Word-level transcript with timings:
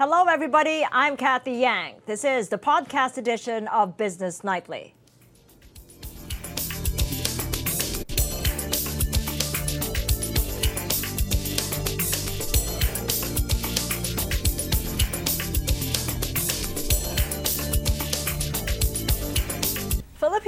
Hello, 0.00 0.24
everybody. 0.30 0.82
I'm 0.90 1.14
Cathy 1.14 1.52
Yang. 1.52 1.96
This 2.06 2.24
is 2.24 2.48
the 2.48 2.56
podcast 2.56 3.18
edition 3.18 3.68
of 3.68 3.98
Business 3.98 4.42
Nightly. 4.42 4.94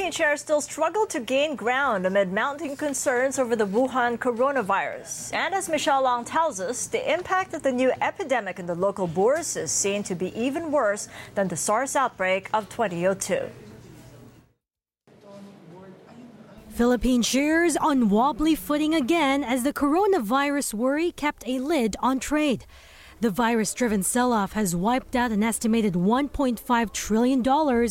Philippine 0.03 0.19
shares 0.19 0.41
still 0.41 0.61
struggle 0.61 1.07
to 1.07 1.21
gain 1.21 1.55
ground 1.55 2.05
amid 2.07 2.33
mounting 2.33 2.77
concerns 2.77 3.39
over 3.39 3.55
the 3.55 3.65
Wuhan 3.65 4.19
coronavirus. 4.19 5.33
And 5.33 5.55
as 5.55 5.69
Michelle 5.69 6.09
Ong 6.09 6.25
tells 6.25 6.59
us, 6.59 6.89
the 6.89 7.13
impact 7.13 7.55
of 7.55 7.63
the 7.63 7.71
new 7.71 7.93
epidemic 8.01 8.59
in 8.59 8.67
the 8.67 8.75
local 8.75 9.07
bourse 9.07 9.55
is 9.55 9.71
seen 9.71 10.03
to 10.03 10.17
be 10.17 10.37
even 10.37 10.73
worse 10.73 11.07
than 11.37 11.47
the 11.47 11.57
SARS 11.57 11.95
outbreak 11.95 12.51
of 12.53 12.69
2002. 12.69 13.49
Philippine 16.71 17.23
shares 17.23 17.77
on 17.77 18.09
wobbly 18.09 18.57
footing 18.57 18.97
again 18.97 19.45
as 19.45 19.63
the 19.63 19.73
coronavirus 19.73 20.75
worry 20.75 21.13
kept 21.13 21.47
a 21.47 21.61
lid 21.61 21.95
on 22.01 22.19
trade. 22.19 22.67
The 23.23 23.31
virus 23.31 23.73
driven 23.73 24.03
sell 24.03 24.33
off 24.33 24.55
has 24.55 24.75
wiped 24.75 25.15
out 25.15 25.31
an 25.31 25.45
estimated 25.45 25.93
$1.5 25.93 26.93
trillion 26.93 27.41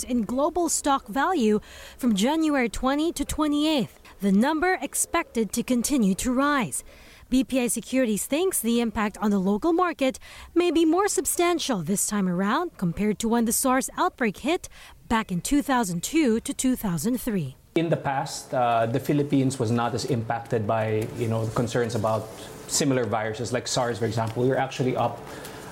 in 0.06 0.26
global 0.26 0.68
stock 0.68 1.08
value 1.08 1.62
from 1.98 2.16
January 2.16 2.68
20 2.68 3.14
to 3.14 3.24
28th, 3.24 3.92
the 4.20 4.34
number 4.34 4.78
expected 4.82 5.54
to 5.54 5.64
continue 5.64 6.16
to 6.16 6.34
rise. 6.34 6.84
BPI 7.32 7.72
Securities 7.72 8.26
thinks 8.26 8.60
the 8.60 8.82
impact 8.82 9.18
on 9.20 9.32
the 9.32 9.40
local 9.40 9.72
market 9.72 10.20
may 10.54 10.70
be 10.70 10.84
more 10.84 11.08
substantial 11.08 11.78
this 11.82 12.08
time 12.08 12.28
around 12.28 12.78
compared 12.78 13.18
to 13.20 13.30
when 13.30 13.46
the 13.46 13.54
SARS 13.54 13.90
outbreak 13.96 14.36
hit 14.36 14.68
back 15.08 15.32
in 15.32 15.40
2002 15.40 16.42
to 16.42 16.54
2003. 16.54 17.56
In 17.74 17.88
the 17.88 17.96
past, 17.96 18.54
uh, 18.54 18.86
the 18.86 19.00
Philippines 19.00 19.58
was 19.58 19.72
not 19.72 19.94
as 19.94 20.04
impacted 20.04 20.68
by 20.68 21.08
you 21.18 21.30
know 21.30 21.48
concerns 21.56 21.96
about 21.96 22.28
similar 22.68 23.06
viruses 23.06 23.54
like 23.54 23.66
SARS, 23.66 24.00
for 24.00 24.06
example, 24.06 24.44
we 24.44 24.50
were 24.50 24.58
actually 24.58 24.98
up 24.98 25.20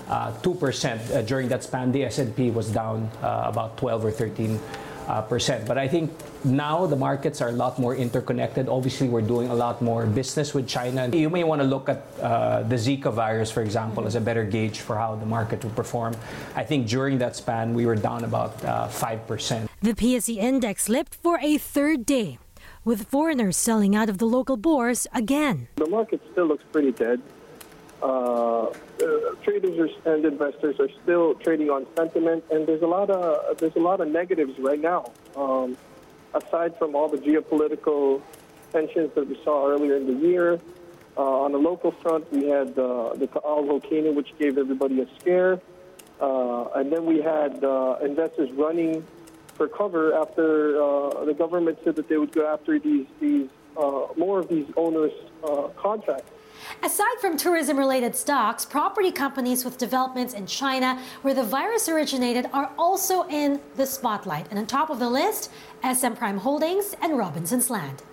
uh, 0.08 0.32
2% 0.40 1.12
uh, 1.12 1.22
during 1.24 1.50
that 1.50 1.62
span. 1.64 1.92
The 1.92 2.06
S&P 2.06 2.52
was 2.52 2.72
down 2.72 3.12
uh, 3.22 3.44
about 3.52 3.76
12 3.78 4.06
or 4.06 4.12
13 4.12 4.60
uh, 5.10 5.22
percent. 5.24 5.66
But 5.68 5.78
I 5.78 5.88
think 5.88 6.12
now 6.46 6.86
the 6.86 6.96
markets 6.96 7.42
are 7.42 7.50
a 7.50 7.58
lot 7.64 7.80
more 7.80 7.96
interconnected. 7.96 8.70
Obviously, 8.70 9.10
we're 9.10 9.26
doing 9.26 9.50
a 9.50 9.56
lot 9.56 9.82
more 9.82 10.06
business 10.06 10.54
with 10.54 10.68
China. 10.68 11.10
You 11.10 11.30
may 11.30 11.44
want 11.44 11.62
to 11.62 11.68
look 11.68 11.90
at 11.90 12.06
uh, 12.22 12.62
the 12.64 12.76
Zika 12.76 13.12
virus, 13.12 13.52
for 13.52 13.62
example, 13.62 14.06
as 14.06 14.16
a 14.16 14.22
better 14.22 14.46
gauge 14.46 14.80
for 14.80 14.96
how 14.96 15.16
the 15.16 15.26
market 15.26 15.64
will 15.64 15.72
perform. 15.72 16.14
I 16.56 16.64
think 16.64 16.88
during 16.88 17.18
that 17.18 17.36
span, 17.36 17.74
we 17.74 17.86
were 17.86 17.96
down 17.96 18.24
about 18.24 18.64
uh, 18.64 18.88
5%. 18.88 19.68
The 19.82 19.94
PSE 19.94 20.38
index 20.38 20.84
slipped 20.84 21.16
for 21.16 21.40
a 21.42 21.58
third 21.58 22.06
day 22.06 22.38
with 22.86 23.08
foreigners 23.08 23.58
selling 23.58 23.96
out 23.96 24.10
of 24.10 24.20
the 24.20 24.26
local 24.26 24.58
bourse 24.58 25.08
again. 25.14 25.68
The 25.76 25.90
market 25.90 26.22
still 26.32 26.46
looks 26.46 26.64
pretty 26.72 26.92
dead. 26.92 27.20
Uh, 28.02 28.68
uh, 29.02 29.36
traders 29.44 29.92
and 30.06 30.26
investors 30.26 30.80
are 30.80 30.90
still 31.04 31.36
trading 31.36 31.70
on 31.70 31.86
sentiment, 31.96 32.44
and 32.52 32.68
there's 32.68 32.82
a 32.82 32.88
lot 32.88 33.10
of 33.10 33.58
there's 33.58 33.76
a 33.76 33.80
lot 33.80 34.02
of 34.02 34.08
negatives 34.08 34.58
right 34.60 34.80
now. 34.80 35.12
Um, 35.36 35.78
aside 36.34 36.78
from 36.78 36.96
all 36.96 37.08
the 37.08 37.18
geopolitical 37.18 38.22
tensions 38.72 39.12
that 39.16 39.28
we 39.28 39.40
saw 39.44 39.68
earlier 39.68 39.96
in 39.96 40.06
the 40.06 40.28
year, 40.28 40.60
uh, 41.18 41.22
on 41.22 41.52
the 41.52 41.58
local 41.58 41.92
front, 41.92 42.32
we 42.32 42.48
had 42.48 42.78
uh, 42.78 43.14
the 43.16 43.28
Taal 43.28 43.66
volcano, 43.66 44.12
which 44.12 44.38
gave 44.38 44.58
everybody 44.58 45.02
a 45.02 45.08
scare, 45.20 45.60
uh, 46.22 46.66
and 46.76 46.92
then 46.92 47.06
we 47.06 47.22
had 47.22 47.64
uh, 47.64 47.98
investors 48.04 48.52
running 48.52 49.06
for 49.56 49.68
cover 49.68 50.14
after 50.14 50.82
uh, 50.82 51.26
the 51.26 51.34
government 51.34 51.78
said 51.84 51.96
that 51.96 52.08
they 52.08 52.18
would 52.18 52.32
go 52.32 52.48
after 52.48 52.80
these, 52.80 53.06
these 53.20 53.50
more 54.18 54.40
of 54.40 54.50
these 54.50 54.68
onerous 54.76 55.14
contracts. 55.78 56.32
Aside 56.84 57.20
from 57.22 57.38
tourism 57.38 57.78
related 57.78 58.16
stocks, 58.16 58.66
property 58.66 59.12
companies 59.12 59.66
with 59.66 59.78
developments 59.78 60.34
in 60.34 60.46
China 60.46 61.00
where 61.22 61.34
the 61.34 61.44
virus 61.44 61.90
originated 61.90 62.48
are 62.54 62.72
also 62.78 63.28
in 63.28 63.60
the 63.76 63.86
spotlight. 63.86 64.48
And 64.50 64.60
on 64.60 64.66
top 64.66 64.90
of 64.90 65.00
the 65.00 65.10
list, 65.10 65.52
SM 65.84 66.14
Prime 66.14 66.38
Holdings 66.38 66.96
and 67.02 67.18
Robinson's 67.18 67.70
Land. 67.70 68.04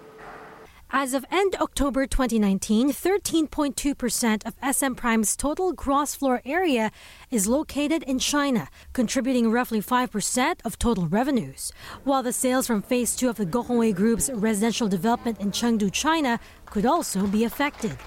As 0.91 1.15
of 1.15 1.27
end 1.33 1.57
October 1.61 2.07
2019, 2.07 2.93
13.2% 2.93 4.47
of 4.47 4.75
SM 4.75 4.95
Prime's 4.95 5.35
total 5.37 5.73
gross 5.73 6.15
floor 6.15 6.41
area 6.45 6.93
is 7.29 7.49
located 7.49 8.05
in 8.05 8.21
China, 8.21 8.69
contributing 8.93 9.51
roughly 9.51 9.83
5% 9.83 10.61
of 10.65 10.79
total 10.79 11.09
revenues. 11.09 11.73
While 12.05 12.23
the 12.23 12.33
sales 12.33 12.69
from 12.69 12.83
phase 12.83 13.17
2 13.17 13.29
of 13.29 13.37
the 13.37 13.47
Gokongwei 13.47 13.97
Group's 13.97 14.31
residential 14.31 14.87
development 14.87 15.41
in 15.41 15.51
Chengdu, 15.51 15.93
China 15.93 16.39
could 16.67 16.87
also 16.87 17.27
be 17.27 17.43
affected. 17.43 17.99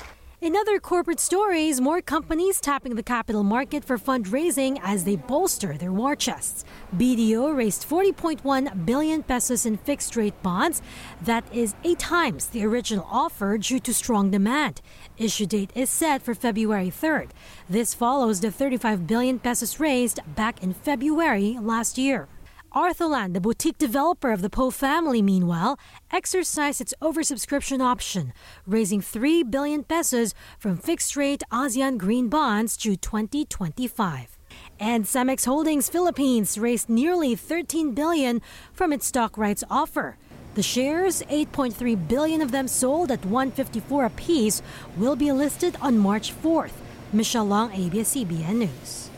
In 0.41 0.55
other 0.55 0.79
corporate 0.79 1.19
stories, 1.19 1.81
more 1.81 1.99
companies 1.99 2.61
tapping 2.61 2.95
the 2.95 3.03
capital 3.03 3.43
market 3.43 3.83
for 3.83 3.97
fundraising 3.97 4.79
as 4.81 5.03
they 5.03 5.17
bolster 5.17 5.73
their 5.75 5.91
war 5.91 6.15
chests. 6.15 6.63
BDO 6.95 7.53
raised 7.53 7.85
40.1 7.85 8.85
billion 8.85 9.21
pesos 9.21 9.65
in 9.65 9.75
fixed 9.75 10.15
rate 10.15 10.41
bonds. 10.41 10.81
That 11.21 11.43
is 11.53 11.75
eight 11.83 11.99
times 11.99 12.47
the 12.47 12.63
original 12.63 13.05
offer 13.11 13.57
due 13.57 13.81
to 13.81 13.93
strong 13.93 14.31
demand. 14.31 14.79
Issue 15.17 15.45
date 15.45 15.71
is 15.75 15.89
set 15.89 16.21
for 16.21 16.33
February 16.33 16.89
3rd. 16.89 17.31
This 17.69 17.93
follows 17.93 18.39
the 18.39 18.49
35 18.49 19.05
billion 19.05 19.39
pesos 19.39 19.77
raised 19.77 20.21
back 20.37 20.63
in 20.63 20.73
February 20.73 21.57
last 21.59 21.97
year. 21.97 22.29
Arthaland, 22.73 23.33
the 23.33 23.41
boutique 23.41 23.79
developer 23.79 24.31
of 24.31 24.43
the 24.43 24.49
Po 24.49 24.69
family, 24.69 25.23
meanwhile, 25.23 25.79
exercised 26.11 26.79
its 26.79 26.93
oversubscription 27.01 27.81
option, 27.81 28.31
raising 28.67 29.01
3 29.01 29.41
billion 29.43 29.83
pesos 29.83 30.35
from 30.59 30.77
fixed 30.77 31.15
rate 31.15 31.41
ASEAN 31.51 31.97
green 31.97 32.29
bonds 32.29 32.77
due 32.77 32.95
2025. 32.95 34.37
And 34.79 35.05
Cemex 35.05 35.45
Holdings 35.45 35.89
Philippines 35.89 36.59
raised 36.59 36.89
nearly 36.89 37.35
13 37.35 37.95
billion 37.95 38.39
from 38.71 38.93
its 38.93 39.07
stock 39.07 39.35
rights 39.35 39.63
offer. 39.69 40.17
The 40.53 40.63
shares, 40.63 41.23
8.3 41.23 42.07
billion 42.07 42.41
of 42.41 42.51
them 42.51 42.67
sold 42.67 43.11
at 43.11 43.25
154 43.25 44.05
apiece, 44.05 44.61
will 44.95 45.15
be 45.15 45.31
listed 45.31 45.75
on 45.81 45.97
March 45.97 46.33
4th. 46.33 46.73
Michelle 47.11 47.51
Ong, 47.51 47.71
ABS-CBN 47.71 48.55
News. 48.55 49.08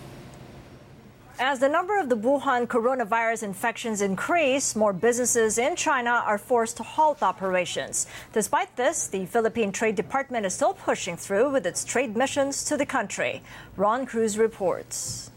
As 1.43 1.57
the 1.57 1.67
number 1.67 1.97
of 1.99 2.07
the 2.07 2.15
Wuhan 2.15 2.67
coronavirus 2.67 3.41
infections 3.41 4.03
increase, 4.03 4.75
more 4.75 4.93
businesses 4.93 5.57
in 5.57 5.75
China 5.75 6.21
are 6.23 6.37
forced 6.37 6.77
to 6.77 6.83
halt 6.83 7.23
operations. 7.23 8.05
Despite 8.31 8.75
this, 8.75 9.07
the 9.07 9.25
Philippine 9.25 9.71
Trade 9.71 9.95
Department 9.95 10.45
is 10.45 10.53
still 10.53 10.75
pushing 10.75 11.17
through 11.17 11.49
with 11.49 11.65
its 11.65 11.83
trade 11.83 12.15
missions 12.15 12.63
to 12.65 12.77
the 12.77 12.85
country. 12.85 13.41
Ron 13.75 14.05
Cruz 14.05 14.37
reports. 14.37 15.31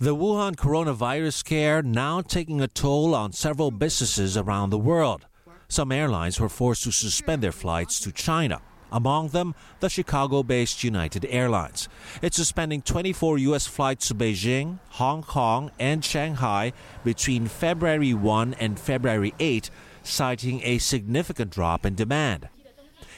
The 0.00 0.16
Wuhan 0.16 0.56
coronavirus 0.56 1.34
scare 1.34 1.82
now 1.82 2.22
taking 2.22 2.62
a 2.62 2.68
toll 2.68 3.14
on 3.14 3.34
several 3.34 3.70
businesses 3.70 4.38
around 4.38 4.70
the 4.70 4.78
world. 4.78 5.26
Some 5.68 5.92
airlines 5.92 6.40
were 6.40 6.48
forced 6.48 6.84
to 6.84 6.90
suspend 6.90 7.42
their 7.42 7.52
flights 7.52 8.00
to 8.00 8.12
China 8.12 8.62
among 8.92 9.28
them 9.28 9.54
the 9.80 9.88
Chicago 9.88 10.42
based 10.42 10.84
United 10.84 11.26
Airlines. 11.28 11.88
It's 12.22 12.36
suspending 12.36 12.82
24 12.82 13.38
U.S. 13.38 13.66
flights 13.66 14.08
to 14.08 14.14
Beijing, 14.14 14.78
Hong 14.90 15.22
Kong, 15.22 15.70
and 15.78 16.04
Shanghai 16.04 16.72
between 17.04 17.46
February 17.46 18.14
1 18.14 18.54
and 18.54 18.78
February 18.78 19.34
8, 19.38 19.70
citing 20.02 20.60
a 20.64 20.78
significant 20.78 21.50
drop 21.50 21.84
in 21.84 21.94
demand. 21.94 22.48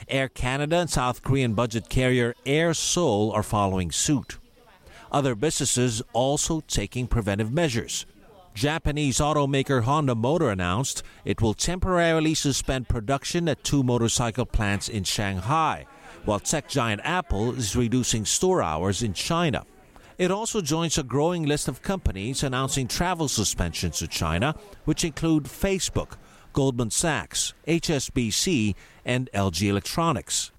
Air 0.08 0.28
Canada 0.28 0.76
and 0.76 0.90
South 0.90 1.22
Korean 1.22 1.54
budget 1.54 1.88
carrier 1.88 2.34
Air 2.44 2.74
Seoul 2.74 3.30
are 3.32 3.42
following 3.42 3.92
suit. 3.92 4.38
Other 5.12 5.34
businesses 5.34 6.02
also 6.12 6.60
taking 6.60 7.06
preventive 7.06 7.52
measures. 7.52 8.06
Japanese 8.60 9.20
automaker 9.20 9.84
Honda 9.84 10.14
Motor 10.14 10.50
announced 10.50 11.02
it 11.24 11.40
will 11.40 11.54
temporarily 11.54 12.34
suspend 12.34 12.88
production 12.88 13.48
at 13.48 13.64
two 13.64 13.82
motorcycle 13.82 14.44
plants 14.44 14.86
in 14.86 15.02
Shanghai, 15.02 15.86
while 16.26 16.40
tech 16.40 16.68
giant 16.68 17.00
Apple 17.02 17.54
is 17.54 17.74
reducing 17.74 18.26
store 18.26 18.62
hours 18.62 19.02
in 19.02 19.14
China. 19.14 19.64
It 20.18 20.30
also 20.30 20.60
joins 20.60 20.98
a 20.98 21.02
growing 21.02 21.46
list 21.46 21.68
of 21.68 21.80
companies 21.80 22.42
announcing 22.42 22.86
travel 22.86 23.28
suspensions 23.28 23.98
to 24.00 24.06
China, 24.06 24.54
which 24.84 25.04
include 25.04 25.44
Facebook, 25.44 26.18
Goldman 26.52 26.90
Sachs, 26.90 27.54
HSBC, 27.66 28.74
and 29.06 29.30
LG 29.32 29.70
Electronics. 29.70 30.52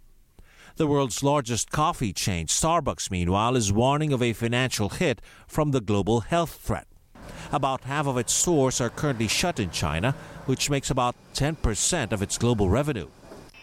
The 0.78 0.88
world's 0.88 1.22
largest 1.22 1.70
coffee 1.70 2.14
chain, 2.14 2.48
Starbucks, 2.48 3.12
meanwhile, 3.12 3.56
is 3.56 3.72
warning 3.72 4.12
of 4.12 4.24
a 4.24 4.34
financial 4.34 4.90
hit 4.90 5.22
from 5.46 5.70
the 5.70 5.82
global 5.82 6.22
health 6.22 6.56
threat. 6.64 6.88
About 7.52 7.84
half 7.84 8.08
of 8.08 8.18
its 8.18 8.34
stores 8.34 8.82
are 8.82 8.90
currently 8.90 9.28
shut 9.28 9.60
in 9.60 9.72
China, 9.72 10.16
which 10.46 10.70
makes 10.70 10.90
about 10.90 11.16
10% 11.34 12.12
of 12.12 12.22
its 12.22 12.38
global 12.38 12.70
revenue. 12.70 13.08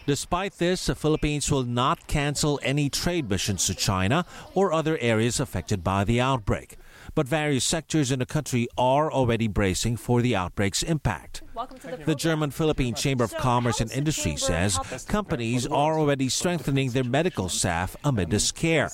Despite 0.05 0.57
this, 0.57 0.87
the 0.87 0.95
Philippines 0.95 1.51
will 1.51 1.63
not 1.63 2.07
cancel 2.07 2.59
any 2.63 2.89
trade 2.89 3.29
missions 3.29 3.67
to 3.67 3.75
China 3.75 4.25
or 4.55 4.73
other 4.73 4.97
areas 4.97 5.39
affected 5.39 5.83
by 5.83 6.03
the 6.03 6.19
outbreak. 6.19 6.77
But 7.13 7.27
various 7.27 7.63
sectors 7.63 8.11
in 8.11 8.19
the 8.19 8.25
country 8.25 8.67
are 8.77 9.11
already 9.11 9.47
bracing 9.47 9.97
for 9.97 10.21
the 10.21 10.35
outbreak's 10.35 10.81
impact. 10.81 11.43
The, 11.59 12.03
the 12.05 12.15
German 12.15 12.51
Philippine 12.51 12.93
Chamber 12.93 13.25
of 13.25 13.31
So 13.31 13.37
Commerce 13.39 13.81
and 13.81 13.91
Industry 13.91 14.37
says 14.37 14.79
companies 15.09 15.67
are 15.67 15.99
already 15.99 16.29
strengthening 16.29 16.91
their 16.91 17.03
medical 17.03 17.49
staff 17.49 17.97
amid 18.05 18.29
the 18.29 18.39
scare. 18.39 18.89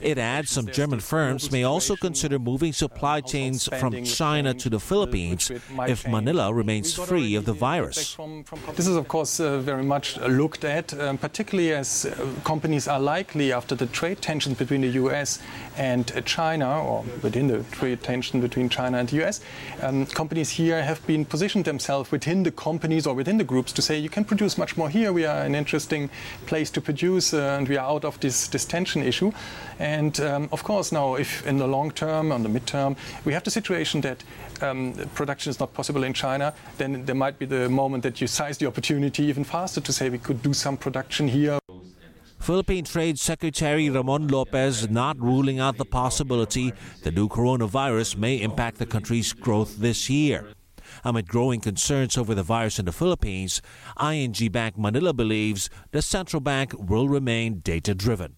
It 0.00 0.16
adds 0.16 0.50
some 0.50 0.68
German 0.68 1.00
firms 1.00 1.52
may 1.52 1.64
also 1.64 1.96
consider 1.96 2.38
moving 2.38 2.72
supply 2.72 3.20
chains 3.20 3.68
from 3.78 4.04
China 4.04 4.54
to 4.54 4.70
the 4.70 4.80
Philippines. 4.80 5.50
if 5.86 6.08
Manila 6.08 6.52
remains 6.54 6.94
free 6.94 7.34
of 7.34 7.44
the 7.44 7.52
virus. 7.52 8.16
This 8.74 8.86
is, 8.86 8.96
of 8.96 9.06
course, 9.08 9.38
uh, 9.38 9.58
very 9.58 9.82
much 9.82 10.16
looked 10.18 10.64
at, 10.64 10.98
um, 10.98 11.18
particularly 11.18 11.72
as 11.74 12.06
uh, 12.06 12.26
companies 12.44 12.88
are 12.88 13.00
likely, 13.00 13.52
after 13.52 13.74
the 13.74 13.86
trade 13.86 14.22
tensions 14.22 14.56
between 14.56 14.80
the 14.80 14.92
US 15.02 15.40
and 15.76 16.10
uh, 16.12 16.22
China, 16.22 16.82
or 16.82 17.04
within 17.22 17.48
the 17.48 17.62
trade 17.64 18.02
tension 18.02 18.40
between 18.40 18.68
China 18.68 18.98
and 18.98 19.08
the 19.08 19.24
US, 19.24 19.40
um, 19.82 20.06
companies 20.06 20.50
here 20.50 20.82
have 20.82 21.06
been 21.06 21.24
positioned 21.24 21.64
themselves 21.64 21.97
within 22.10 22.42
the 22.42 22.50
companies 22.50 23.06
or 23.06 23.14
within 23.14 23.38
the 23.38 23.44
groups 23.44 23.72
to 23.72 23.82
say 23.82 23.98
you 23.98 24.08
can 24.08 24.24
produce 24.24 24.58
much 24.58 24.76
more 24.76 24.88
here. 24.88 25.12
We 25.12 25.24
are 25.26 25.42
an 25.42 25.54
interesting 25.54 26.10
place 26.46 26.70
to 26.70 26.80
produce, 26.80 27.34
uh, 27.34 27.56
and 27.58 27.68
we 27.68 27.76
are 27.76 27.88
out 27.88 28.04
of 28.04 28.18
this, 28.20 28.48
this 28.48 28.64
tension 28.64 29.02
issue. 29.02 29.32
And 29.78 30.18
um, 30.20 30.48
of 30.52 30.64
course, 30.64 30.92
now, 30.92 31.14
if 31.14 31.46
in 31.46 31.58
the 31.58 31.66
long 31.66 31.90
term, 31.90 32.32
on 32.32 32.42
the 32.42 32.48
midterm, 32.48 32.96
we 33.24 33.32
have 33.32 33.44
the 33.44 33.50
situation 33.50 34.00
that 34.02 34.24
um, 34.60 34.94
production 35.14 35.50
is 35.50 35.60
not 35.60 35.72
possible 35.74 36.04
in 36.04 36.12
China, 36.12 36.54
then 36.78 37.04
there 37.04 37.14
might 37.14 37.38
be 37.38 37.46
the 37.46 37.68
moment 37.68 38.02
that 38.02 38.20
you 38.20 38.26
size 38.26 38.58
the 38.58 38.66
opportunity 38.66 39.24
even 39.24 39.44
faster 39.44 39.80
to 39.80 39.92
say 39.92 40.10
we 40.10 40.18
could 40.18 40.42
do 40.42 40.52
some 40.52 40.76
production 40.76 41.28
here. 41.28 41.58
Philippine 42.40 42.84
Trade 42.84 43.18
Secretary 43.18 43.90
Ramon 43.90 44.28
Lopez 44.28 44.88
not 44.88 45.20
ruling 45.20 45.58
out 45.58 45.76
the 45.76 45.84
possibility 45.84 46.72
the 47.02 47.10
new 47.10 47.28
coronavirus 47.28 48.16
may 48.16 48.40
impact 48.40 48.78
the 48.78 48.86
country's 48.86 49.32
growth 49.32 49.78
this 49.78 50.08
year. 50.08 50.46
Amid 51.04 51.28
growing 51.28 51.60
concerns 51.60 52.16
over 52.16 52.34
the 52.34 52.42
virus 52.42 52.78
in 52.78 52.84
the 52.84 52.92
Philippines, 52.92 53.62
ING 54.00 54.34
Bank 54.50 54.76
Manila 54.76 55.12
believes 55.12 55.70
the 55.92 56.02
central 56.02 56.40
bank 56.40 56.74
will 56.78 57.08
remain 57.08 57.60
data 57.60 57.94
driven. 57.94 58.36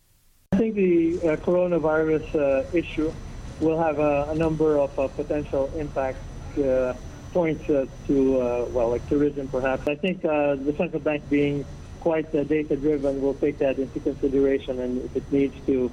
I 0.52 0.56
think 0.56 0.74
the 0.74 1.18
uh, 1.20 1.36
coronavirus 1.36 2.34
uh, 2.34 2.76
issue 2.76 3.12
will 3.60 3.78
have 3.78 3.98
a, 3.98 4.34
number 4.34 4.78
of 4.78 4.96
uh, 4.98 5.06
potential 5.08 5.70
impact 5.76 6.18
uh, 6.58 6.94
points 7.32 7.68
uh, 7.70 7.86
to, 8.06 8.68
well, 8.72 8.90
like 8.90 9.06
tourism 9.08 9.48
perhaps. 9.48 9.86
I 9.86 9.94
think 9.94 10.22
the 10.22 10.74
central 10.76 11.00
bank 11.00 11.22
being 11.30 11.64
quite 12.00 12.32
data 12.32 12.76
driven 12.76 13.20
will 13.20 13.34
take 13.34 13.58
that 13.58 13.78
into 13.78 14.00
consideration 14.00 14.80
and 14.80 15.04
if 15.04 15.14
it 15.14 15.30
needs 15.30 15.54
to 15.66 15.90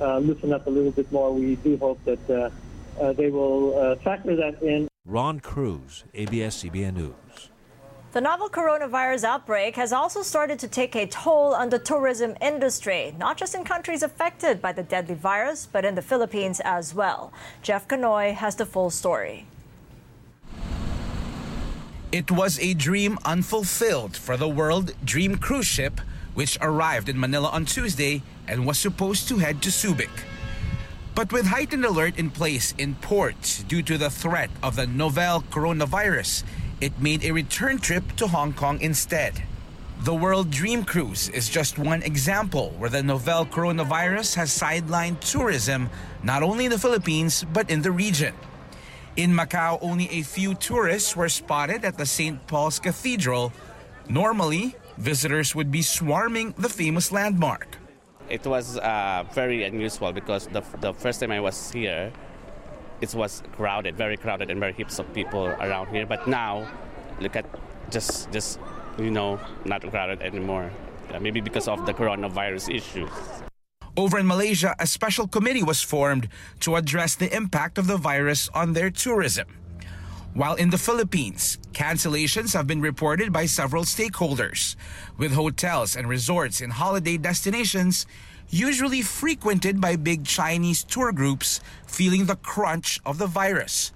loosen 0.00 0.52
up 0.52 0.66
a 0.66 0.70
little 0.70 0.90
bit 0.90 1.12
more, 1.12 1.32
we 1.32 1.56
do 1.56 1.76
hope 1.76 2.02
that 2.04 2.50
uh, 3.00 3.12
they 3.14 3.30
will 3.30 3.78
uh, 3.78 3.96
factor 3.96 4.36
that 4.36 4.62
in. 4.62 4.89
Ron 5.06 5.40
Cruz, 5.40 6.04
ABS-CBN 6.14 6.94
News. 6.94 7.50
The 8.12 8.20
novel 8.20 8.48
coronavirus 8.48 9.24
outbreak 9.24 9.74
has 9.74 9.92
also 9.92 10.22
started 10.22 10.58
to 10.60 10.68
take 10.68 10.94
a 10.94 11.06
toll 11.06 11.52
on 11.52 11.68
the 11.68 11.80
tourism 11.80 12.36
industry, 12.40 13.12
not 13.18 13.36
just 13.36 13.56
in 13.56 13.64
countries 13.64 14.04
affected 14.04 14.62
by 14.62 14.72
the 14.72 14.84
deadly 14.84 15.16
virus, 15.16 15.66
but 15.66 15.84
in 15.84 15.96
the 15.96 16.02
Philippines 16.02 16.60
as 16.64 16.94
well. 16.94 17.32
Jeff 17.62 17.88
Canoy 17.88 18.34
has 18.34 18.54
the 18.54 18.66
full 18.66 18.90
story. 18.90 19.46
It 22.12 22.30
was 22.30 22.60
a 22.60 22.74
dream 22.74 23.18
unfulfilled 23.24 24.16
for 24.16 24.36
the 24.36 24.48
World 24.48 24.92
Dream 25.04 25.38
cruise 25.38 25.66
ship, 25.66 26.00
which 26.34 26.56
arrived 26.60 27.08
in 27.08 27.18
Manila 27.18 27.48
on 27.48 27.64
Tuesday 27.64 28.22
and 28.46 28.64
was 28.64 28.78
supposed 28.78 29.26
to 29.28 29.38
head 29.38 29.62
to 29.62 29.70
Subic. 29.70 30.10
But 31.14 31.32
with 31.32 31.46
heightened 31.46 31.84
alert 31.84 32.18
in 32.18 32.30
place 32.30 32.72
in 32.78 32.94
ports 32.94 33.62
due 33.64 33.82
to 33.82 33.98
the 33.98 34.10
threat 34.10 34.50
of 34.62 34.76
the 34.76 34.86
novel 34.86 35.42
coronavirus, 35.50 36.44
it 36.80 37.00
made 37.00 37.24
a 37.24 37.32
return 37.32 37.78
trip 37.78 38.16
to 38.16 38.28
Hong 38.28 38.52
Kong 38.52 38.80
instead. 38.80 39.42
The 40.02 40.14
World 40.14 40.50
Dream 40.50 40.84
Cruise 40.84 41.28
is 41.28 41.50
just 41.50 41.78
one 41.78 42.02
example 42.02 42.70
where 42.78 42.88
the 42.88 43.02
novel 43.02 43.44
coronavirus 43.44 44.36
has 44.36 44.56
sidelined 44.56 45.20
tourism 45.20 45.90
not 46.22 46.42
only 46.42 46.64
in 46.64 46.70
the 46.70 46.78
Philippines 46.78 47.44
but 47.52 47.68
in 47.68 47.82
the 47.82 47.92
region. 47.92 48.34
In 49.16 49.34
Macau, 49.34 49.78
only 49.82 50.08
a 50.08 50.22
few 50.22 50.54
tourists 50.54 51.16
were 51.16 51.28
spotted 51.28 51.84
at 51.84 51.98
the 51.98 52.06
St. 52.06 52.46
Paul's 52.46 52.78
Cathedral. 52.78 53.52
Normally, 54.08 54.76
visitors 54.96 55.54
would 55.54 55.70
be 55.70 55.82
swarming 55.82 56.54
the 56.56 56.70
famous 56.70 57.12
landmark. 57.12 57.79
It 58.30 58.46
was 58.46 58.78
uh, 58.78 59.24
very 59.32 59.64
unusual 59.64 60.12
because 60.12 60.46
the, 60.46 60.62
the 60.80 60.94
first 60.94 61.18
time 61.20 61.32
I 61.32 61.40
was 61.40 61.72
here, 61.72 62.12
it 63.00 63.12
was 63.12 63.42
crowded, 63.56 63.96
very 63.96 64.16
crowded, 64.16 64.50
and 64.50 64.60
very 64.60 64.72
heaps 64.72 65.00
of 65.00 65.12
people 65.12 65.46
around 65.46 65.88
here. 65.88 66.06
But 66.06 66.28
now, 66.28 66.70
look 67.18 67.34
at 67.34 67.44
just 67.90 68.30
just 68.30 68.60
you 68.98 69.10
know 69.10 69.40
not 69.64 69.82
crowded 69.90 70.22
anymore. 70.22 70.70
Maybe 71.20 71.40
because 71.40 71.66
of 71.66 71.86
the 71.86 71.92
coronavirus 71.92 72.72
issues. 72.72 73.10
Over 73.96 74.20
in 74.20 74.28
Malaysia, 74.28 74.76
a 74.78 74.86
special 74.86 75.26
committee 75.26 75.64
was 75.64 75.82
formed 75.82 76.28
to 76.60 76.76
address 76.76 77.16
the 77.16 77.34
impact 77.34 77.78
of 77.78 77.88
the 77.88 77.96
virus 77.96 78.48
on 78.54 78.74
their 78.74 78.90
tourism. 78.90 79.59
While 80.32 80.54
in 80.54 80.70
the 80.70 80.78
Philippines, 80.78 81.58
cancellations 81.72 82.54
have 82.54 82.66
been 82.66 82.80
reported 82.80 83.32
by 83.32 83.46
several 83.46 83.82
stakeholders, 83.82 84.76
with 85.18 85.32
hotels 85.32 85.96
and 85.96 86.08
resorts 86.08 86.60
in 86.60 86.70
holiday 86.70 87.16
destinations 87.16 88.06
usually 88.48 89.02
frequented 89.02 89.80
by 89.80 89.96
big 89.96 90.24
Chinese 90.24 90.84
tour 90.84 91.10
groups 91.10 91.60
feeling 91.86 92.26
the 92.26 92.36
crunch 92.36 93.00
of 93.04 93.18
the 93.18 93.26
virus. 93.26 93.92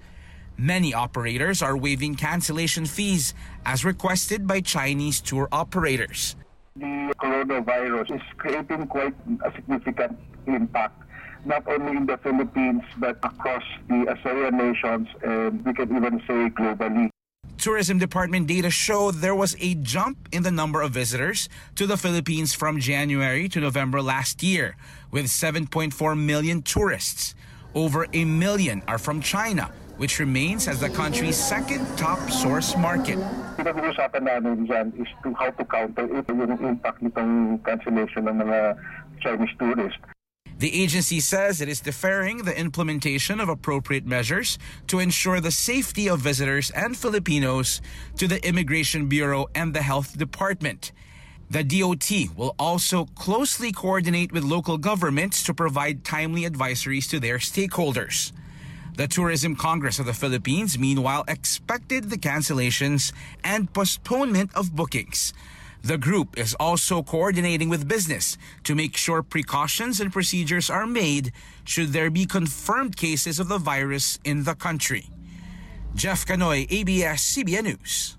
Many 0.57 0.93
operators 0.93 1.61
are 1.61 1.77
waiving 1.77 2.15
cancellation 2.15 2.85
fees 2.85 3.33
as 3.65 3.85
requested 3.85 4.45
by 4.45 4.59
Chinese 4.59 5.21
tour 5.21 5.47
operators. 5.53 6.35
the 6.75 7.13
coronavirus 7.17 8.15
is 8.15 8.21
creating 8.37 8.87
quite 8.87 9.15
a 9.43 9.51
significant 9.55 10.19
impact, 10.47 11.01
not 11.45 11.63
only 11.67 11.97
in 11.97 12.05
the 12.05 12.17
Philippines, 12.17 12.83
but 12.97 13.17
across 13.23 13.63
the 13.87 14.05
ASEAN 14.09 14.53
nations, 14.53 15.07
and 15.23 15.63
we 15.65 15.73
can 15.73 15.95
even 15.95 16.19
say 16.27 16.49
globally. 16.49 17.09
Tourism 17.57 17.97
Department 17.97 18.47
data 18.47 18.69
show 18.69 19.11
there 19.11 19.33
was 19.33 19.55
a 19.59 19.75
jump 19.75 20.27
in 20.31 20.43
the 20.43 20.51
number 20.51 20.81
of 20.81 20.91
visitors 20.91 21.47
to 21.75 21.87
the 21.87 21.97
Philippines 21.97 22.53
from 22.53 22.79
January 22.79 23.47
to 23.49 23.59
November 23.59 24.01
last 24.01 24.43
year, 24.43 24.75
with 25.09 25.25
7.4 25.25 26.17
million 26.17 26.61
tourists. 26.61 27.33
Over 27.73 28.07
a 28.13 28.25
million 28.25 28.83
are 28.87 28.97
from 28.97 29.21
China, 29.21 29.71
which 29.97 30.19
remains 30.19 30.67
as 30.67 30.79
the 30.79 30.89
country's 30.89 31.37
second 31.37 31.85
top 31.97 32.19
source 32.29 32.75
market. 32.77 33.19
Pinag-uusapan 33.55 34.23
namin 34.23 34.67
dyan 34.67 34.91
is 34.99 35.07
to 35.23 35.31
how 35.33 35.51
to 35.51 35.63
counter 35.65 36.07
it, 36.07 36.27
yung 36.27 36.59
impact 36.59 36.99
nitong 36.99 37.63
cancellation 37.63 38.27
ng 38.27 38.35
mga 38.43 38.75
Chinese 39.23 39.55
tourists. 39.59 40.14
The 40.57 40.81
agency 40.81 41.19
says 41.19 41.59
it 41.59 41.67
is 41.67 41.81
deferring 41.81 42.37
the 42.37 42.57
implementation 42.57 43.41
of 43.41 43.49
appropriate 43.49 44.05
measures 44.05 44.57
to 44.87 44.99
ensure 44.99 45.41
the 45.41 45.51
safety 45.51 46.07
of 46.07 46.21
visitors 46.21 46.71
and 46.71 46.95
Filipinos 46.95 47.81
to 48.17 48.27
the 48.27 48.45
Immigration 48.47 49.07
Bureau 49.07 49.47
and 49.53 49.73
the 49.73 49.81
Health 49.81 50.17
Department. 50.17 50.93
The 51.49 51.63
DOT 51.63 52.09
will 52.37 52.55
also 52.57 53.05
closely 53.15 53.73
coordinate 53.73 54.31
with 54.31 54.43
local 54.43 54.77
governments 54.77 55.43
to 55.43 55.53
provide 55.53 56.05
timely 56.05 56.49
advisories 56.49 57.09
to 57.09 57.19
their 57.19 57.37
stakeholders. 57.37 58.31
The 58.95 59.09
Tourism 59.09 59.57
Congress 59.57 59.99
of 59.99 60.05
the 60.05 60.13
Philippines, 60.13 60.79
meanwhile, 60.79 61.25
expected 61.27 62.09
the 62.09 62.17
cancellations 62.17 63.11
and 63.43 63.71
postponement 63.73 64.51
of 64.55 64.73
bookings. 64.73 65.33
The 65.85 65.99
group 65.99 66.39
is 66.39 66.55
also 66.59 67.03
coordinating 67.03 67.69
with 67.69 67.87
business 67.87 68.39
to 68.63 68.73
make 68.73 68.97
sure 68.97 69.21
precautions 69.21 70.01
and 70.01 70.11
procedures 70.11 70.67
are 70.67 70.87
made 70.87 71.31
should 71.63 71.93
there 71.93 72.09
be 72.09 72.25
confirmed 72.25 72.97
cases 72.97 73.39
of 73.39 73.49
the 73.49 73.59
virus 73.59 74.17
in 74.23 74.45
the 74.45 74.55
country. 74.55 75.05
Jeff 75.93 76.25
Canoy, 76.25 76.65
ABS 76.71 77.21
CBN 77.21 77.65
News. 77.65 78.17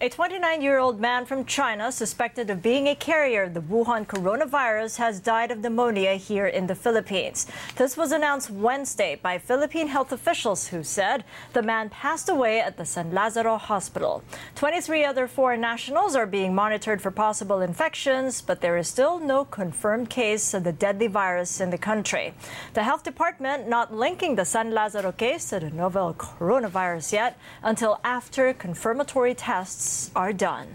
A 0.00 0.08
29 0.08 0.62
year 0.62 0.78
old 0.78 1.00
man 1.00 1.26
from 1.26 1.44
China 1.44 1.90
suspected 1.90 2.50
of 2.50 2.62
being 2.62 2.86
a 2.86 2.94
carrier 2.94 3.42
of 3.42 3.54
the 3.54 3.60
Wuhan 3.60 4.06
coronavirus 4.06 4.98
has 4.98 5.18
died 5.18 5.50
of 5.50 5.58
pneumonia 5.58 6.14
here 6.14 6.46
in 6.46 6.68
the 6.68 6.76
Philippines. 6.76 7.48
This 7.74 7.96
was 7.96 8.12
announced 8.12 8.48
Wednesday 8.48 9.18
by 9.20 9.38
Philippine 9.38 9.88
health 9.88 10.12
officials 10.12 10.68
who 10.68 10.84
said 10.84 11.24
the 11.52 11.64
man 11.64 11.90
passed 11.90 12.28
away 12.28 12.60
at 12.60 12.76
the 12.76 12.84
San 12.84 13.10
Lazaro 13.10 13.56
Hospital. 13.56 14.22
23 14.54 15.04
other 15.04 15.26
foreign 15.26 15.60
nationals 15.60 16.14
are 16.14 16.26
being 16.26 16.54
monitored 16.54 17.02
for 17.02 17.10
possible 17.10 17.60
infections, 17.60 18.40
but 18.40 18.60
there 18.60 18.76
is 18.76 18.86
still 18.86 19.18
no 19.18 19.44
confirmed 19.44 20.08
case 20.08 20.54
of 20.54 20.62
the 20.62 20.70
deadly 20.70 21.08
virus 21.08 21.60
in 21.60 21.70
the 21.70 21.78
country. 21.78 22.34
The 22.74 22.84
health 22.84 23.02
department 23.02 23.68
not 23.68 23.92
linking 23.92 24.36
the 24.36 24.44
San 24.44 24.70
Lazaro 24.70 25.10
case 25.10 25.48
to 25.48 25.58
the 25.58 25.70
novel 25.70 26.14
coronavirus 26.14 27.12
yet 27.12 27.36
until 27.64 27.98
after 28.04 28.54
confirmatory 28.54 29.34
tests 29.34 29.87
are 30.14 30.32
done. 30.32 30.68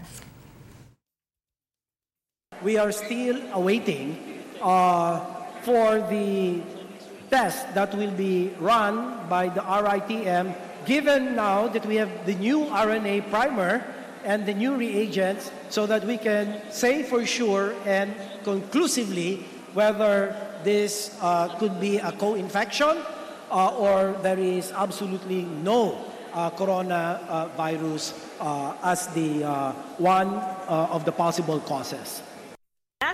We 2.62 2.78
are 2.78 2.92
still 2.92 3.40
awaiting 3.52 4.16
uh, 4.62 5.20
for 5.62 6.00
the 6.08 6.62
test 7.30 7.74
that 7.74 7.94
will 7.94 8.12
be 8.12 8.54
run 8.60 9.26
by 9.28 9.48
the 9.48 9.60
RITM, 9.60 10.54
given 10.86 11.34
now 11.34 11.68
that 11.68 11.84
we 11.84 11.96
have 11.96 12.10
the 12.26 12.34
new 12.34 12.66
RNA 12.70 13.30
primer 13.30 13.82
and 14.24 14.46
the 14.46 14.54
new 14.54 14.76
reagents, 14.76 15.50
so 15.68 15.86
that 15.86 16.04
we 16.06 16.16
can 16.16 16.62
say 16.70 17.02
for 17.02 17.26
sure 17.26 17.74
and 17.84 18.14
conclusively 18.44 19.44
whether 19.74 20.34
this 20.62 21.16
uh, 21.20 21.48
could 21.58 21.80
be 21.80 21.98
a 21.98 22.12
co-infection 22.12 22.96
uh, 23.50 23.76
or 23.76 24.16
there 24.22 24.38
is 24.38 24.72
absolutely 24.72 25.42
no 25.60 25.98
uh, 26.34 26.50
coronavirus 26.50 28.12
uh, 28.40 28.74
as 28.82 29.06
the 29.14 29.44
uh, 29.44 29.72
one 29.98 30.28
uh, 30.68 30.88
of 30.90 31.04
the 31.04 31.12
possible 31.12 31.60
causes. 31.60 32.22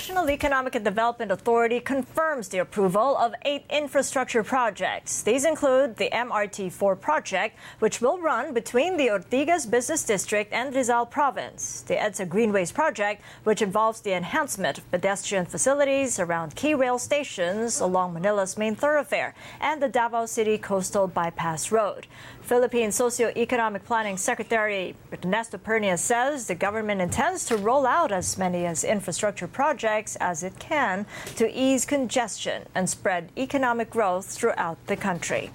National 0.00 0.30
Economic 0.30 0.74
and 0.74 0.82
Development 0.82 1.30
Authority 1.30 1.78
confirms 1.78 2.48
the 2.48 2.56
approval 2.56 3.18
of 3.18 3.34
eight 3.44 3.66
infrastructure 3.68 4.42
projects. 4.42 5.22
These 5.22 5.44
include 5.44 5.96
the 5.96 6.08
MRT4 6.08 6.98
project, 6.98 7.58
which 7.80 8.00
will 8.00 8.18
run 8.18 8.54
between 8.54 8.96
the 8.96 9.08
Ortigas 9.08 9.70
Business 9.70 10.02
District 10.02 10.50
and 10.54 10.74
Rizal 10.74 11.04
Province, 11.04 11.82
the 11.82 11.96
EDSA 11.96 12.30
Greenways 12.30 12.72
project, 12.72 13.20
which 13.44 13.60
involves 13.60 14.00
the 14.00 14.14
enhancement 14.14 14.78
of 14.78 14.90
pedestrian 14.90 15.44
facilities 15.44 16.18
around 16.18 16.56
key 16.56 16.72
rail 16.72 16.98
stations 16.98 17.78
along 17.78 18.14
Manila's 18.14 18.56
main 18.56 18.74
thoroughfare, 18.74 19.34
and 19.60 19.82
the 19.82 19.88
Davao 19.90 20.24
City 20.24 20.56
Coastal 20.56 21.08
Bypass 21.08 21.70
Road. 21.70 22.06
Philippine 22.40 22.90
Socio-Economic 22.90 23.84
Planning 23.84 24.16
Secretary 24.16 24.96
Ernesto 25.12 25.58
Pernia 25.58 25.98
says 25.98 26.46
the 26.46 26.54
government 26.54 27.02
intends 27.02 27.44
to 27.44 27.58
roll 27.58 27.86
out 27.86 28.10
as 28.10 28.38
many 28.38 28.64
as 28.64 28.82
infrastructure 28.82 29.46
projects 29.46 29.89
as 30.20 30.42
it 30.42 30.58
can 30.58 31.06
to 31.36 31.50
ease 31.50 31.84
congestion 31.84 32.66
and 32.74 32.88
spread 32.88 33.30
economic 33.36 33.90
growth 33.90 34.26
throughout 34.26 34.78
the 34.86 34.96
country. 34.96 35.50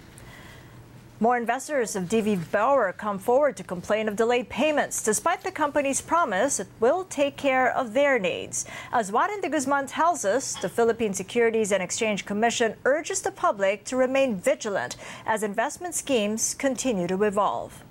More 1.18 1.38
investors 1.38 1.96
of 1.96 2.10
DV 2.10 2.52
Boer 2.52 2.92
come 2.92 3.20
forward 3.20 3.56
to 3.56 3.64
complain 3.64 4.10
of 4.10 4.18
delayed 4.18 4.50
payments, 4.50 5.02
despite 5.02 5.44
the 5.44 5.52
company's 5.52 6.02
promise 6.02 6.60
it 6.60 6.68
will 6.82 7.06
take 7.06 7.38
care 7.38 7.72
of 7.72 7.94
their 7.94 8.20
needs. 8.20 8.66
As 8.92 9.14
Warren 9.14 9.40
de 9.40 9.48
Guzman 9.48 9.88
tells 9.88 10.26
us, 10.26 10.56
the 10.56 10.68
Philippine 10.68 11.14
Securities 11.14 11.72
and 11.72 11.82
Exchange 11.82 12.26
Commission 12.26 12.76
urges 12.84 13.22
the 13.22 13.32
public 13.32 13.86
to 13.86 13.96
remain 13.96 14.36
vigilant 14.36 14.98
as 15.26 15.42
investment 15.42 15.96
schemes 15.96 16.54
continue 16.54 17.08
to 17.08 17.24
evolve. 17.24 17.85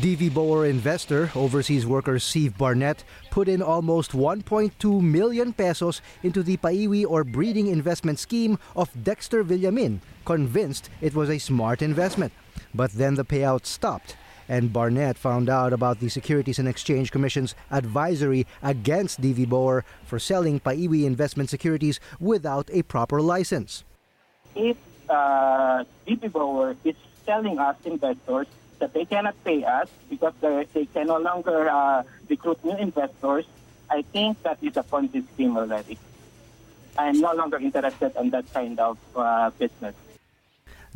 DV 0.00 0.34
Boer 0.34 0.66
investor, 0.66 1.30
overseas 1.34 1.86
worker 1.86 2.18
Steve 2.18 2.58
Barnett, 2.58 3.02
put 3.30 3.48
in 3.48 3.62
almost 3.62 4.12
1.2 4.12 5.00
million 5.00 5.54
pesos 5.54 6.02
into 6.22 6.42
the 6.42 6.58
Paiwi 6.58 7.06
or 7.08 7.24
breeding 7.24 7.68
investment 7.68 8.18
scheme 8.18 8.58
of 8.74 8.90
Dexter 9.02 9.42
Villamin, 9.42 10.00
convinced 10.26 10.90
it 11.00 11.14
was 11.14 11.30
a 11.30 11.38
smart 11.38 11.80
investment. 11.80 12.34
But 12.74 12.92
then 12.92 13.14
the 13.14 13.24
payout 13.24 13.64
stopped, 13.64 14.16
and 14.50 14.70
Barnett 14.70 15.16
found 15.16 15.48
out 15.48 15.72
about 15.72 16.00
the 16.00 16.10
Securities 16.10 16.58
and 16.58 16.68
Exchange 16.68 17.10
Commission's 17.10 17.54
advisory 17.70 18.46
against 18.62 19.22
DV 19.22 19.48
Boer 19.48 19.82
for 20.04 20.18
selling 20.18 20.60
Paiwi 20.60 21.04
investment 21.04 21.48
securities 21.48 22.00
without 22.20 22.68
a 22.70 22.82
proper 22.82 23.22
license. 23.22 23.82
If 24.54 24.76
uh, 25.08 25.84
DV 26.06 26.32
Boer 26.32 26.76
is 26.84 26.96
telling 27.24 27.58
us 27.58 27.76
investors 27.86 28.46
that 28.78 28.92
they 28.92 29.04
cannot 29.04 29.34
pay 29.44 29.64
us 29.64 29.88
because 30.10 30.34
they 30.40 30.86
can 30.86 31.06
no 31.06 31.18
longer 31.18 31.68
uh, 31.68 32.02
recruit 32.28 32.62
new 32.64 32.76
investors, 32.76 33.46
I 33.90 34.02
think 34.02 34.42
that 34.42 34.58
is 34.62 34.76
a 34.76 34.82
Ponzi 34.82 35.24
scheme 35.34 35.56
already. 35.56 35.98
I'm 36.98 37.20
no 37.20 37.32
longer 37.34 37.58
interested 37.58 38.12
in 38.18 38.30
that 38.30 38.52
kind 38.52 38.78
of 38.80 38.98
uh, 39.14 39.50
business. 39.50 39.94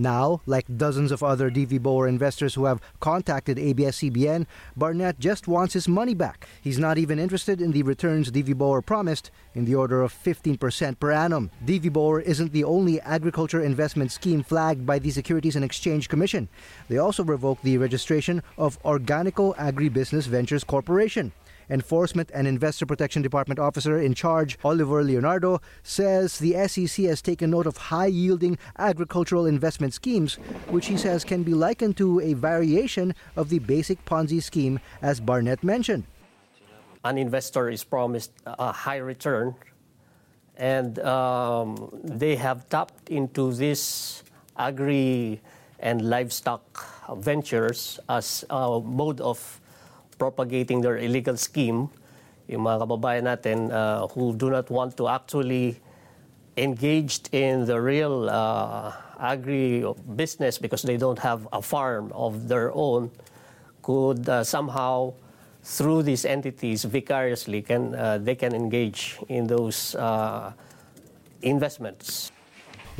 Now, 0.00 0.40
like 0.46 0.78
dozens 0.78 1.12
of 1.12 1.22
other 1.22 1.50
DV 1.50 1.82
Boer 1.82 2.08
investors 2.08 2.54
who 2.54 2.64
have 2.64 2.80
contacted 3.00 3.58
ABS-CBN, 3.58 4.46
Barnett 4.74 5.18
just 5.18 5.46
wants 5.46 5.74
his 5.74 5.88
money 5.88 6.14
back. 6.14 6.48
He's 6.62 6.78
not 6.78 6.96
even 6.96 7.18
interested 7.18 7.60
in 7.60 7.72
the 7.72 7.82
returns 7.82 8.30
DV 8.30 8.56
Boer 8.56 8.80
promised, 8.80 9.30
in 9.54 9.66
the 9.66 9.74
order 9.74 10.00
of 10.00 10.14
15% 10.14 10.98
per 10.98 11.12
annum. 11.12 11.50
DV 11.66 11.92
Boer 11.92 12.20
isn't 12.20 12.50
the 12.50 12.64
only 12.64 12.98
agriculture 13.02 13.62
investment 13.62 14.10
scheme 14.10 14.42
flagged 14.42 14.86
by 14.86 14.98
the 14.98 15.10
Securities 15.10 15.54
and 15.54 15.66
Exchange 15.66 16.08
Commission. 16.08 16.48
They 16.88 16.96
also 16.96 17.22
revoked 17.22 17.62
the 17.62 17.76
registration 17.76 18.42
of 18.56 18.82
Organico 18.84 19.54
Agribusiness 19.56 20.26
Ventures 20.26 20.64
Corporation. 20.64 21.30
Enforcement 21.70 22.30
and 22.34 22.46
Investor 22.46 22.84
Protection 22.84 23.22
Department 23.22 23.60
officer 23.60 23.98
in 23.98 24.12
charge, 24.12 24.58
Oliver 24.64 25.02
Leonardo, 25.02 25.60
says 25.82 26.38
the 26.38 26.54
SEC 26.66 27.06
has 27.06 27.22
taken 27.22 27.50
note 27.50 27.66
of 27.66 27.76
high 27.76 28.06
yielding 28.06 28.58
agricultural 28.78 29.46
investment 29.46 29.94
schemes, 29.94 30.34
which 30.68 30.86
he 30.86 30.96
says 30.96 31.24
can 31.24 31.42
be 31.42 31.54
likened 31.54 31.96
to 31.96 32.20
a 32.20 32.34
variation 32.34 33.14
of 33.36 33.48
the 33.48 33.60
basic 33.60 34.04
Ponzi 34.04 34.42
scheme, 34.42 34.80
as 35.00 35.20
Barnett 35.20 35.62
mentioned. 35.62 36.04
An 37.04 37.16
investor 37.16 37.70
is 37.70 37.84
promised 37.84 38.32
a 38.44 38.72
high 38.72 38.98
return, 38.98 39.54
and 40.56 40.98
um, 40.98 41.88
they 42.04 42.36
have 42.36 42.68
tapped 42.68 43.08
into 43.08 43.52
this 43.52 44.22
agri 44.58 45.40
and 45.78 46.02
livestock 46.02 46.84
ventures 47.16 47.98
as 48.08 48.44
a 48.50 48.80
mode 48.80 49.20
of 49.20 49.59
propagating 50.20 50.84
their 50.84 51.00
illegal 51.00 51.40
scheme, 51.40 51.88
yung 52.52 52.68
mga 52.68 52.84
kababayan 52.84 53.24
natin 53.24 53.72
uh, 53.72 54.04
who 54.12 54.36
do 54.36 54.52
not 54.52 54.68
want 54.68 54.92
to 55.00 55.08
actually 55.08 55.80
engaged 56.60 57.32
in 57.32 57.64
the 57.64 57.80
real 57.80 58.28
uh, 58.28 58.92
agri 59.18 59.80
business 60.14 60.58
because 60.58 60.82
they 60.82 61.00
don't 61.00 61.18
have 61.18 61.48
a 61.56 61.62
farm 61.62 62.12
of 62.12 62.48
their 62.48 62.68
own 62.76 63.08
could 63.82 64.28
uh, 64.28 64.44
somehow 64.44 65.12
through 65.62 66.02
these 66.02 66.24
entities 66.24 66.84
vicariously 66.84 67.62
can 67.62 67.94
uh, 67.94 68.18
they 68.18 68.34
can 68.34 68.52
engage 68.52 69.16
in 69.28 69.46
those 69.46 69.94
uh, 69.94 70.52
investments 71.42 72.32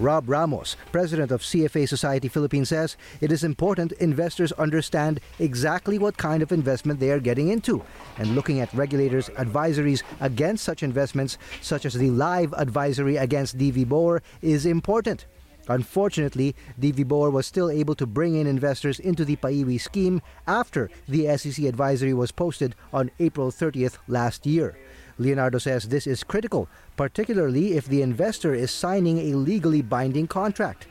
Rob 0.00 0.30
Ramos, 0.30 0.76
president 0.92 1.30
of 1.30 1.42
CFA 1.42 1.86
Society 1.86 2.26
Philippines, 2.26 2.70
says 2.70 2.96
it 3.20 3.30
is 3.30 3.44
important 3.44 3.92
investors 3.92 4.50
understand 4.52 5.20
exactly 5.38 5.98
what 5.98 6.16
kind 6.16 6.42
of 6.42 6.52
investment 6.52 6.98
they 6.98 7.10
are 7.10 7.20
getting 7.20 7.48
into. 7.48 7.84
And 8.16 8.34
looking 8.34 8.60
at 8.60 8.72
regulators' 8.72 9.28
advisories 9.30 10.02
against 10.20 10.64
such 10.64 10.82
investments, 10.82 11.36
such 11.60 11.84
as 11.84 11.92
the 11.92 12.08
live 12.08 12.54
advisory 12.54 13.18
against 13.18 13.58
DV 13.58 13.86
Boer, 13.88 14.22
is 14.40 14.64
important. 14.64 15.26
Unfortunately, 15.68 16.54
DV 16.80 17.06
Boer 17.06 17.30
was 17.30 17.46
still 17.46 17.70
able 17.70 17.94
to 17.94 18.06
bring 18.06 18.34
in 18.34 18.46
investors 18.46 18.98
into 18.98 19.24
the 19.24 19.36
Paiwi 19.36 19.80
scheme 19.80 20.20
after 20.46 20.90
the 21.08 21.36
SEC 21.36 21.64
advisory 21.64 22.14
was 22.14 22.32
posted 22.32 22.74
on 22.92 23.10
April 23.18 23.50
30th 23.50 23.98
last 24.08 24.46
year. 24.46 24.78
Leonardo 25.18 25.58
says 25.58 25.88
this 25.88 26.06
is 26.06 26.24
critical, 26.24 26.68
particularly 26.96 27.74
if 27.74 27.86
the 27.86 28.02
investor 28.02 28.54
is 28.54 28.70
signing 28.70 29.18
a 29.18 29.36
legally 29.36 29.82
binding 29.82 30.26
contract. 30.26 30.86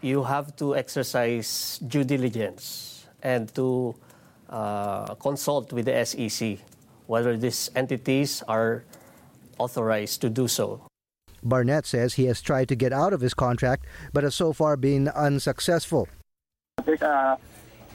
You 0.00 0.24
have 0.24 0.56
to 0.56 0.74
exercise 0.74 1.78
due 1.86 2.02
diligence 2.02 3.06
and 3.22 3.54
to 3.54 3.94
uh, 4.48 5.14
consult 5.14 5.72
with 5.72 5.84
the 5.84 6.04
SEC 6.04 6.58
whether 7.06 7.36
these 7.36 7.70
entities 7.76 8.42
are 8.48 8.84
authorized 9.58 10.20
to 10.22 10.30
do 10.30 10.48
so. 10.48 10.80
Barnett 11.42 11.86
says 11.86 12.14
he 12.14 12.26
has 12.26 12.40
tried 12.40 12.68
to 12.68 12.74
get 12.76 12.92
out 12.92 13.12
of 13.12 13.20
his 13.20 13.34
contract, 13.34 13.86
but 14.12 14.24
has 14.24 14.34
so 14.34 14.52
far 14.52 14.76
been 14.76 15.08
unsuccessful. 15.08 16.08
There's 16.84 17.02
a, 17.02 17.38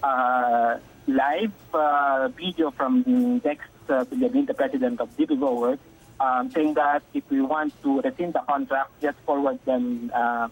a 0.03 0.79
live 1.07 1.51
uh, 1.73 2.29
video 2.29 2.71
from 2.71 3.39
Dex 3.39 3.63
uh, 3.89 4.03
the 4.03 4.53
president 4.55 4.99
of 4.99 5.15
DV 5.17 5.39
Boer, 5.39 5.77
um, 6.19 6.51
saying 6.51 6.73
that 6.73 7.03
if 7.13 7.23
we 7.29 7.41
want 7.41 7.73
to 7.83 8.01
rescind 8.01 8.33
the 8.33 8.39
contract, 8.39 8.91
just 9.01 9.17
forward 9.19 9.59
them 9.65 10.11
uh, 10.13 10.49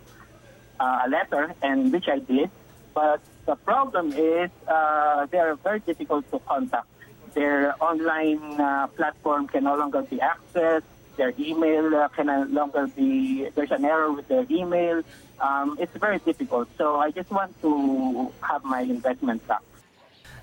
uh, 0.79 0.99
a 1.05 1.09
letter, 1.09 1.53
and 1.61 1.91
which 1.91 2.07
I 2.07 2.19
did. 2.19 2.49
But 2.93 3.19
the 3.45 3.55
problem 3.55 4.13
is 4.13 4.49
uh, 4.67 5.25
they 5.27 5.39
are 5.39 5.55
very 5.55 5.79
difficult 5.79 6.29
to 6.31 6.39
contact. 6.39 6.87
Their 7.33 7.75
online 7.83 8.39
uh, 8.59 8.87
platform 8.87 9.47
can 9.47 9.65
no 9.65 9.75
longer 9.75 10.01
be 10.01 10.17
accessed. 10.17 10.83
Their 11.17 11.33
email 11.39 11.95
uh, 11.95 12.07
can 12.09 12.27
no 12.27 12.43
longer 12.49 12.87
be, 12.87 13.49
there's 13.55 13.71
an 13.71 13.85
error 13.85 14.11
with 14.11 14.27
their 14.27 14.45
email. 14.49 15.01
Um, 15.39 15.77
it's 15.79 15.95
very 15.97 16.19
difficult. 16.19 16.67
So 16.77 16.97
I 16.99 17.11
just 17.11 17.29
want 17.31 17.59
to 17.61 18.31
have 18.41 18.63
my 18.63 18.81
investment 18.81 19.45
back. 19.47 19.61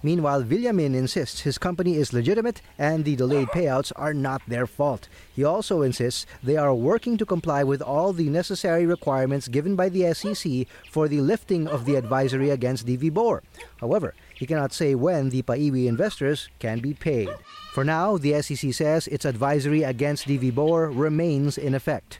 Meanwhile, 0.02 0.42
Villamin 0.42 0.94
insists 0.94 1.42
his 1.42 1.58
company 1.58 1.96
is 1.96 2.12
legitimate 2.12 2.60
and 2.78 3.04
the 3.04 3.14
delayed 3.14 3.48
payouts 3.48 3.92
are 3.94 4.12
not 4.12 4.42
their 4.48 4.66
fault. 4.66 5.08
He 5.34 5.44
also 5.44 5.82
insists 5.82 6.26
they 6.42 6.56
are 6.56 6.74
working 6.74 7.16
to 7.18 7.26
comply 7.26 7.62
with 7.62 7.80
all 7.80 8.12
the 8.12 8.28
necessary 8.28 8.84
requirements 8.84 9.48
given 9.48 9.76
by 9.76 9.88
the 9.88 10.12
SEC 10.12 10.66
for 10.90 11.06
the 11.06 11.20
lifting 11.20 11.68
of 11.68 11.84
the 11.84 11.94
advisory 11.94 12.50
against 12.50 12.86
DV 12.86 13.12
Boer. 13.12 13.42
However, 13.80 14.14
he 14.34 14.46
cannot 14.46 14.72
say 14.72 14.94
when 14.94 15.28
the 15.28 15.42
Paiwi 15.42 15.86
investors 15.86 16.48
can 16.58 16.80
be 16.80 16.94
paid. 16.94 17.28
For 17.72 17.84
now, 17.84 18.16
the 18.16 18.42
SEC 18.42 18.74
says 18.74 19.06
its 19.06 19.24
advisory 19.24 19.82
against 19.84 20.26
DV 20.26 20.54
Boer 20.54 20.90
remains 20.90 21.56
in 21.56 21.74
effect. 21.74 22.18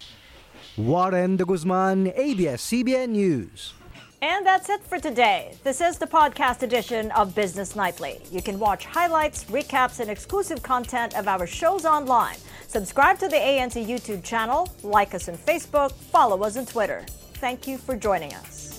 Warren 0.77 1.37
de 1.37 1.45
Guzman, 1.45 2.13
ABS-CBN 2.15 3.11
News. 3.11 3.75
And 4.23 4.47
that's 4.47 4.69
it 4.69 4.81
for 4.85 5.01
today. 5.01 5.53
This 5.65 5.81
is 5.81 5.99
the 5.99 6.07
podcast 6.07 6.63
edition 6.63 7.11
of 7.11 7.35
Business 7.35 7.75
Nightly. 7.75 8.21
You 8.31 8.41
can 8.41 8.57
watch 8.57 8.85
highlights, 8.85 9.43
recaps, 9.47 9.99
and 9.99 10.09
exclusive 10.09 10.63
content 10.63 11.19
of 11.19 11.27
our 11.27 11.45
shows 11.45 11.85
online. 11.85 12.37
Subscribe 12.69 13.19
to 13.19 13.27
the 13.27 13.35
ANC 13.35 13.85
YouTube 13.85 14.23
channel, 14.23 14.69
like 14.85 15.13
us 15.13 15.29
on 15.29 15.37
Facebook, 15.37 15.91
follow 15.91 16.45
us 16.45 16.57
on 16.57 16.67
Twitter. 16.67 17.05
Thank 17.35 17.67
you 17.67 17.77
for 17.79 17.97
joining 17.97 18.33
us. 18.35 18.72